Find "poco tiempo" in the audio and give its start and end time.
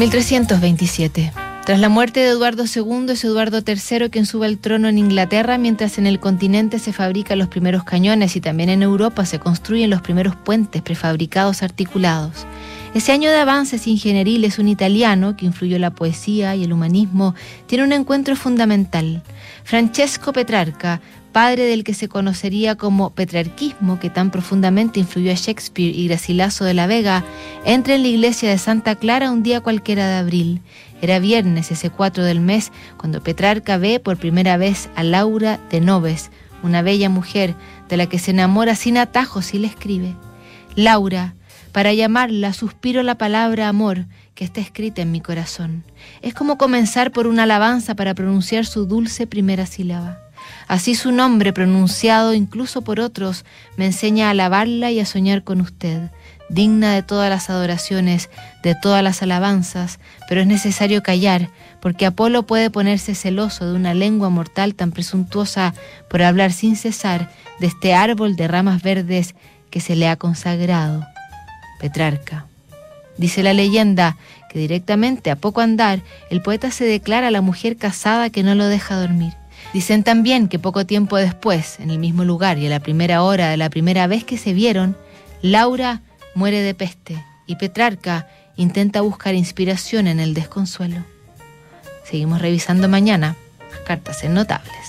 80.58-81.16